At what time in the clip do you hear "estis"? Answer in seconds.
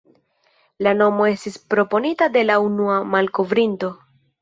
1.33-1.61